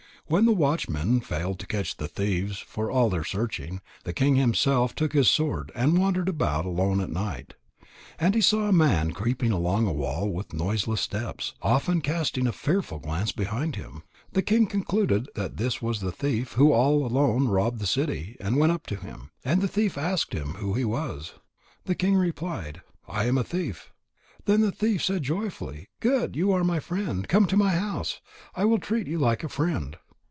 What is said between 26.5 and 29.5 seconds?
are my friend. Come to my house. I will treat you like a